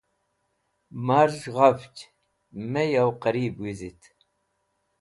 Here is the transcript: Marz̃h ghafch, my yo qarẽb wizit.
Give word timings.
Marz̃h 1.05 1.47
ghafch, 1.55 1.99
my 2.71 2.85
yo 2.93 3.05
qarẽb 3.21 3.55
wizit. 3.63 4.01